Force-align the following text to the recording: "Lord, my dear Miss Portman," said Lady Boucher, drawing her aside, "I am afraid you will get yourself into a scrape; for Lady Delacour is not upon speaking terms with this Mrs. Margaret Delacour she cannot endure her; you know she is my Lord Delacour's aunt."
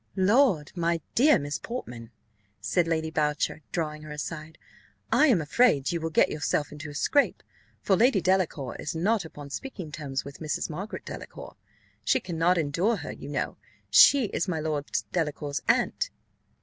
"Lord, 0.15 0.71
my 0.75 0.99
dear 1.13 1.37
Miss 1.37 1.59
Portman," 1.59 2.09
said 2.59 2.87
Lady 2.87 3.11
Boucher, 3.11 3.61
drawing 3.71 4.01
her 4.01 4.09
aside, 4.11 4.57
"I 5.11 5.27
am 5.27 5.39
afraid 5.41 5.91
you 5.91 6.01
will 6.01 6.09
get 6.09 6.29
yourself 6.31 6.71
into 6.71 6.89
a 6.89 6.95
scrape; 6.95 7.43
for 7.83 7.95
Lady 7.95 8.19
Delacour 8.19 8.77
is 8.77 8.95
not 8.95 9.25
upon 9.25 9.51
speaking 9.51 9.91
terms 9.91 10.25
with 10.25 10.37
this 10.39 10.57
Mrs. 10.57 10.71
Margaret 10.71 11.05
Delacour 11.05 11.55
she 12.03 12.19
cannot 12.19 12.57
endure 12.57 12.95
her; 12.95 13.11
you 13.11 13.29
know 13.29 13.57
she 13.91 14.25
is 14.29 14.47
my 14.47 14.59
Lord 14.59 14.85
Delacour's 15.11 15.61
aunt." 15.67 16.09